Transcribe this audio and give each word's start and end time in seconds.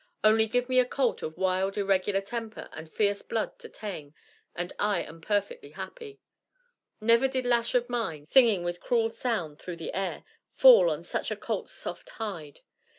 Only 0.23 0.47
give 0.47 0.67
me 0.67 0.79
a 0.79 0.85
colt 0.85 1.21
of 1.21 1.37
wild, 1.37 1.77
irregular 1.77 2.21
temper 2.21 2.69
and 2.71 2.91
fierce 2.91 3.21
blood 3.21 3.59
to 3.59 3.69
tame, 3.69 4.15
and 4.55 4.73
I 4.79 5.03
am 5.03 5.21
perfectly 5.21 5.73
happy. 5.73 6.19
Never 6.99 7.27
did 7.27 7.45
lash 7.45 7.75
of 7.75 7.87
mine, 7.87 8.25
singing 8.25 8.63
with 8.63 8.81
cruel 8.81 9.11
sound 9.11 9.59
through 9.59 9.77
the 9.77 9.93
air, 9.95 10.23
fall 10.55 10.89
on 10.89 11.03
such 11.03 11.29
a 11.29 11.35
colt's 11.35 11.73
soft 11.73 12.09
hide. 12.17 12.61